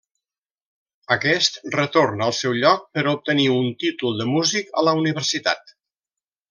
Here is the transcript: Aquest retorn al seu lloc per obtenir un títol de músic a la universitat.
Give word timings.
Aquest 1.15 1.59
retorn 1.75 2.25
al 2.29 2.35
seu 2.39 2.57
lloc 2.63 2.89
per 2.99 3.05
obtenir 3.15 3.49
un 3.59 3.71
títol 3.85 4.21
de 4.23 4.31
músic 4.35 4.77
a 4.83 4.89
la 4.91 4.99
universitat. 5.05 5.79